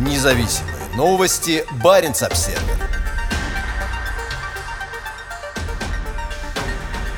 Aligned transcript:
Независимые 0.00 0.76
новости. 0.96 1.62
Барин 1.84 2.12
обсерва 2.12 2.58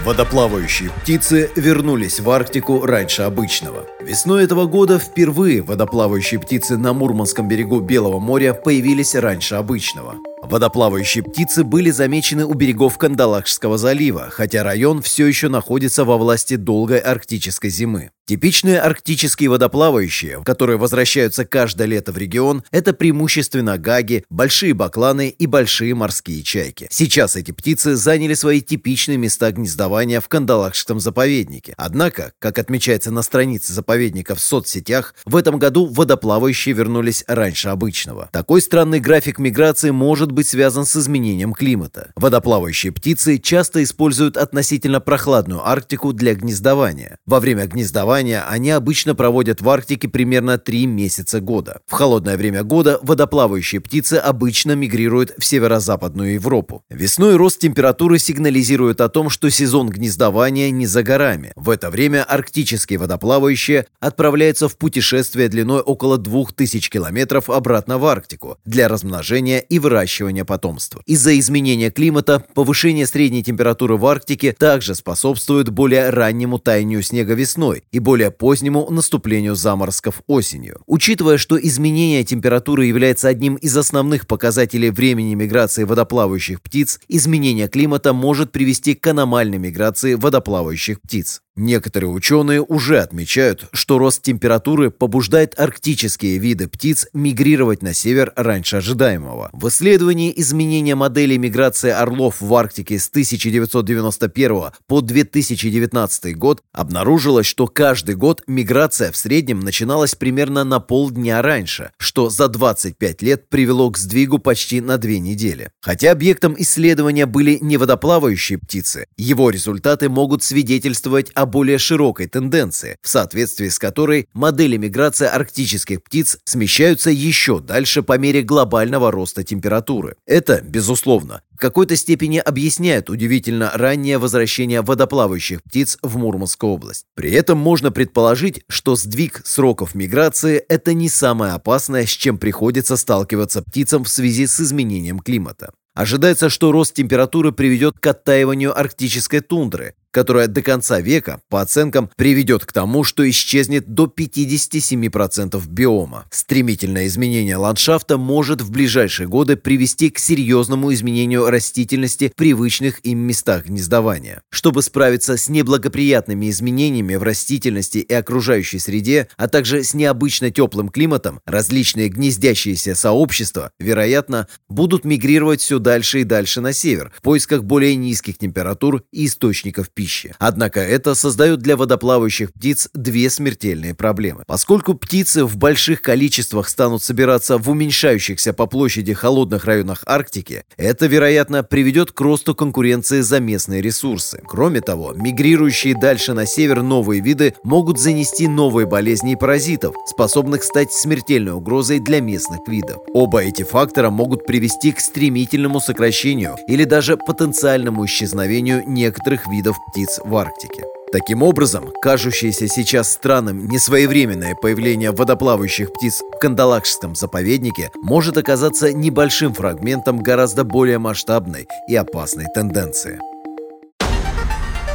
Водоплавающие 0.04 0.90
птицы 0.90 1.48
вернулись 1.54 2.18
в 2.18 2.28
Арктику 2.28 2.84
раньше 2.84 3.22
обычного. 3.22 3.86
Весной 4.00 4.42
этого 4.42 4.66
года 4.66 4.98
впервые 4.98 5.62
водоплавающие 5.62 6.40
птицы 6.40 6.76
на 6.76 6.92
Мурманском 6.92 7.46
берегу 7.46 7.78
Белого 7.78 8.18
моря 8.18 8.52
появились 8.52 9.14
раньше 9.14 9.54
обычного. 9.54 10.16
Водоплавающие 10.42 11.22
птицы 11.22 11.62
были 11.62 11.90
замечены 11.90 12.44
у 12.44 12.54
берегов 12.54 12.98
Кандалакшского 12.98 13.78
залива, 13.78 14.28
хотя 14.30 14.64
район 14.64 15.00
все 15.00 15.26
еще 15.26 15.48
находится 15.48 16.04
во 16.04 16.18
власти 16.18 16.56
долгой 16.56 16.98
арктической 16.98 17.70
зимы. 17.70 18.10
Типичные 18.24 18.80
арктические 18.80 19.50
водоплавающие, 19.50 20.42
которые 20.44 20.78
возвращаются 20.78 21.44
каждое 21.44 21.86
лето 21.86 22.12
в 22.12 22.18
регион, 22.18 22.62
это 22.70 22.92
преимущественно 22.92 23.78
гаги, 23.78 24.24
большие 24.30 24.74
бакланы 24.74 25.28
и 25.28 25.46
большие 25.46 25.94
морские 25.94 26.42
чайки. 26.42 26.86
Сейчас 26.90 27.36
эти 27.36 27.50
птицы 27.50 27.96
заняли 27.96 28.34
свои 28.34 28.60
типичные 28.60 29.18
места 29.18 29.50
гнездования 29.50 30.20
в 30.20 30.28
Кандалакшском 30.28 31.00
заповеднике. 31.00 31.74
Однако, 31.76 32.32
как 32.38 32.58
отмечается 32.58 33.10
на 33.10 33.22
странице 33.22 33.72
заповедника 33.72 34.34
в 34.34 34.40
соцсетях, 34.40 35.14
в 35.24 35.36
этом 35.36 35.58
году 35.58 35.86
водоплавающие 35.86 36.74
вернулись 36.74 37.24
раньше 37.26 37.68
обычного. 37.68 38.30
Такой 38.32 38.62
странный 38.62 39.00
график 39.00 39.40
миграции 39.40 39.90
может 39.90 40.31
быть 40.32 40.48
связан 40.48 40.84
с 40.84 40.96
изменением 40.96 41.52
климата. 41.52 42.12
Водоплавающие 42.16 42.90
птицы 42.90 43.38
часто 43.38 43.82
используют 43.82 44.36
относительно 44.36 45.00
прохладную 45.00 45.66
Арктику 45.66 46.12
для 46.12 46.34
гнездования. 46.34 47.18
Во 47.26 47.38
время 47.38 47.66
гнездования 47.66 48.42
они 48.48 48.70
обычно 48.70 49.14
проводят 49.14 49.60
в 49.60 49.68
Арктике 49.68 50.08
примерно 50.08 50.58
3 50.58 50.86
месяца 50.86 51.40
года. 51.40 51.80
В 51.86 51.92
холодное 51.92 52.36
время 52.36 52.62
года 52.62 52.98
водоплавающие 53.02 53.80
птицы 53.80 54.14
обычно 54.14 54.72
мигрируют 54.72 55.32
в 55.38 55.44
северо-западную 55.44 56.34
Европу. 56.34 56.82
Весной 56.90 57.36
рост 57.36 57.58
температуры 57.60 58.18
сигнализирует 58.18 59.00
о 59.00 59.08
том, 59.08 59.30
что 59.30 59.50
сезон 59.50 59.88
гнездования 59.90 60.70
не 60.70 60.86
за 60.86 61.02
горами. 61.02 61.52
В 61.56 61.70
это 61.70 61.90
время 61.90 62.24
арктические 62.24 62.98
водоплавающие 62.98 63.86
отправляются 64.00 64.68
в 64.68 64.76
путешествие 64.76 65.48
длиной 65.48 65.80
около 65.80 66.18
2000 66.18 66.90
километров 66.90 67.50
обратно 67.50 67.98
в 67.98 68.06
Арктику 68.06 68.58
для 68.64 68.88
размножения 68.88 69.58
и 69.58 69.78
выращивания 69.78 70.21
потомства. 70.44 71.02
Из-за 71.06 71.38
изменения 71.38 71.90
климата 71.90 72.44
повышение 72.54 73.06
средней 73.06 73.42
температуры 73.42 73.96
в 73.96 74.06
Арктике 74.06 74.52
также 74.52 74.94
способствует 74.94 75.70
более 75.70 76.10
раннему 76.10 76.58
таянию 76.58 77.02
снега 77.02 77.34
весной 77.34 77.84
и 77.90 77.98
более 77.98 78.30
позднему 78.30 78.88
наступлению 78.90 79.54
заморозков 79.54 80.22
осенью. 80.26 80.80
Учитывая, 80.86 81.38
что 81.38 81.60
изменение 81.60 82.24
температуры 82.24 82.86
является 82.86 83.28
одним 83.28 83.56
из 83.56 83.76
основных 83.76 84.26
показателей 84.26 84.90
времени 84.90 85.34
миграции 85.34 85.84
водоплавающих 85.84 86.62
птиц, 86.62 87.00
изменение 87.08 87.68
климата 87.68 88.12
может 88.12 88.52
привести 88.52 88.94
к 88.94 89.06
аномальной 89.06 89.58
миграции 89.58 90.14
водоплавающих 90.14 91.00
птиц. 91.00 91.42
Некоторые 91.54 92.10
ученые 92.10 92.62
уже 92.62 93.00
отмечают, 93.00 93.68
что 93.72 93.98
рост 93.98 94.22
температуры 94.22 94.90
побуждает 94.90 95.58
арктические 95.60 96.38
виды 96.38 96.66
птиц 96.66 97.06
мигрировать 97.12 97.82
на 97.82 97.92
север 97.92 98.32
раньше 98.36 98.76
ожидаемого. 98.76 99.50
В 99.52 99.68
исследовании 99.68 100.32
изменения 100.34 100.94
модели 100.94 101.36
миграции 101.36 101.90
орлов 101.90 102.40
в 102.40 102.54
Арктике 102.54 102.98
с 102.98 103.10
1991 103.10 104.70
по 104.86 105.00
2019 105.02 106.38
год 106.38 106.62
обнаружилось, 106.72 107.46
что 107.46 107.66
каждый 107.66 108.14
год 108.14 108.42
миграция 108.46 109.12
в 109.12 109.16
среднем 109.18 109.60
начиналась 109.60 110.14
примерно 110.14 110.64
на 110.64 110.80
полдня 110.80 111.42
раньше, 111.42 111.90
что 111.98 112.30
за 112.30 112.48
25 112.48 113.20
лет 113.20 113.50
привело 113.50 113.90
к 113.90 113.98
сдвигу 113.98 114.38
почти 114.38 114.80
на 114.80 114.96
две 114.96 115.18
недели. 115.18 115.70
Хотя 115.82 116.12
объектом 116.12 116.54
исследования 116.56 117.26
были 117.26 117.58
не 117.60 117.76
водоплавающие 117.76 118.58
птицы, 118.58 119.06
его 119.18 119.50
результаты 119.50 120.08
могут 120.08 120.42
свидетельствовать 120.42 121.30
о 121.34 121.41
более 121.46 121.78
широкой 121.78 122.26
тенденции, 122.26 122.96
в 123.02 123.08
соответствии 123.08 123.68
с 123.68 123.78
которой 123.78 124.28
модели 124.34 124.76
миграции 124.76 125.26
арктических 125.26 126.02
птиц 126.02 126.38
смещаются 126.44 127.10
еще 127.10 127.60
дальше 127.60 128.02
по 128.02 128.18
мере 128.18 128.42
глобального 128.42 129.10
роста 129.10 129.44
температуры. 129.44 130.16
Это, 130.26 130.60
безусловно, 130.62 131.42
в 131.52 131.58
какой-то 131.58 131.96
степени 131.96 132.38
объясняет 132.38 133.10
удивительно 133.10 133.70
раннее 133.74 134.18
возвращение 134.18 134.82
водоплавающих 134.82 135.62
птиц 135.62 135.98
в 136.02 136.16
Мурманскую 136.16 136.72
область. 136.72 137.04
При 137.14 137.30
этом 137.32 137.58
можно 137.58 137.92
предположить, 137.92 138.62
что 138.68 138.96
сдвиг 138.96 139.42
сроков 139.44 139.94
миграции– 139.94 140.56
это 140.68 140.94
не 140.94 141.08
самое 141.08 141.52
опасное, 141.52 142.06
с 142.06 142.10
чем 142.10 142.38
приходится 142.38 142.96
сталкиваться 142.96 143.62
птицам 143.62 144.04
в 144.04 144.08
связи 144.08 144.46
с 144.46 144.60
изменением 144.60 145.20
климата. 145.20 145.72
Ожидается, 145.94 146.48
что 146.48 146.72
рост 146.72 146.94
температуры 146.94 147.52
приведет 147.52 147.98
к 147.98 148.06
оттаиванию 148.06 148.76
арктической 148.78 149.40
тундры, 149.40 149.94
которая 150.12 150.46
до 150.46 150.62
конца 150.62 151.00
века, 151.00 151.40
по 151.48 151.60
оценкам, 151.60 152.10
приведет 152.16 152.64
к 152.64 152.72
тому, 152.72 153.02
что 153.02 153.28
исчезнет 153.28 153.88
до 153.94 154.04
57% 154.04 155.60
биома. 155.66 156.26
Стремительное 156.30 157.06
изменение 157.06 157.56
ландшафта 157.56 158.18
может 158.18 158.60
в 158.60 158.70
ближайшие 158.70 159.26
годы 159.26 159.56
привести 159.56 160.10
к 160.10 160.18
серьезному 160.18 160.92
изменению 160.92 161.48
растительности 161.48 162.28
в 162.28 162.36
привычных 162.36 163.04
им 163.04 163.18
местах 163.20 163.66
гнездования. 163.66 164.42
Чтобы 164.50 164.82
справиться 164.82 165.36
с 165.36 165.48
неблагоприятными 165.48 166.50
изменениями 166.50 167.16
в 167.16 167.22
растительности 167.22 167.98
и 167.98 168.12
окружающей 168.12 168.78
среде, 168.78 169.28
а 169.36 169.48
также 169.48 169.82
с 169.82 169.94
необычно 169.94 170.50
теплым 170.50 170.90
климатом, 170.90 171.40
различные 171.46 172.08
гнездящиеся 172.08 172.94
сообщества, 172.94 173.70
вероятно, 173.80 174.46
будут 174.68 175.04
мигрировать 175.06 175.62
все 175.62 175.78
дальше 175.78 176.20
и 176.20 176.24
дальше 176.24 176.60
на 176.60 176.74
север 176.74 177.12
в 177.16 177.22
поисках 177.22 177.64
более 177.64 177.96
низких 177.96 178.36
температур 178.36 179.02
и 179.10 179.24
источников 179.24 179.88
пищи 179.88 180.01
пищи. 180.02 180.34
Однако 180.38 180.80
это 180.80 181.14
создает 181.14 181.60
для 181.60 181.76
водоплавающих 181.76 182.52
птиц 182.52 182.88
две 182.92 183.30
смертельные 183.30 183.94
проблемы. 183.94 184.42
Поскольку 184.48 184.94
птицы 184.94 185.44
в 185.44 185.56
больших 185.56 186.02
количествах 186.02 186.68
станут 186.68 187.04
собираться 187.04 187.56
в 187.56 187.70
уменьшающихся 187.70 188.52
по 188.52 188.66
площади 188.66 189.12
холодных 189.12 189.64
районах 189.64 190.02
Арктики, 190.06 190.64
это, 190.76 191.06
вероятно, 191.06 191.62
приведет 191.62 192.10
к 192.10 192.20
росту 192.20 192.54
конкуренции 192.54 193.20
за 193.20 193.38
местные 193.38 193.80
ресурсы. 193.80 194.42
Кроме 194.44 194.80
того, 194.80 195.12
мигрирующие 195.14 195.94
дальше 195.94 196.32
на 196.32 196.46
север 196.46 196.82
новые 196.82 197.20
виды 197.20 197.54
могут 197.62 198.00
занести 198.00 198.48
новые 198.48 198.86
болезни 198.86 199.32
и 199.32 199.36
паразитов, 199.36 199.94
способных 200.06 200.64
стать 200.64 200.92
смертельной 200.92 201.52
угрозой 201.52 202.00
для 202.00 202.20
местных 202.20 202.66
видов. 202.66 202.98
Оба 203.14 203.42
эти 203.44 203.62
фактора 203.62 204.10
могут 204.10 204.46
привести 204.46 204.90
к 204.90 204.98
стремительному 204.98 205.80
сокращению 205.80 206.56
или 206.66 206.82
даже 206.84 207.16
потенциальному 207.16 208.04
исчезновению 208.04 208.82
некоторых 208.88 209.46
видов 209.46 209.76
птиц 209.92 210.20
в 210.24 210.34
Арктике. 210.36 210.84
Таким 211.12 211.42
образом, 211.42 211.92
кажущееся 212.00 212.66
сейчас 212.68 213.12
странным 213.12 213.68
несвоевременное 213.68 214.54
появление 214.54 215.10
водоплавающих 215.10 215.92
птиц 215.92 216.22
в 216.22 216.38
Кандалакшском 216.38 217.14
заповеднике 217.14 217.90
может 218.02 218.38
оказаться 218.38 218.92
небольшим 218.92 219.52
фрагментом 219.52 220.22
гораздо 220.22 220.64
более 220.64 220.98
масштабной 220.98 221.68
и 221.86 221.94
опасной 221.94 222.46
тенденции. 222.54 223.20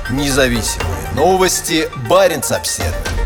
Независимые 0.09 1.13
новости. 1.15 1.87
Барин 2.09 2.41
обседный. 2.49 3.16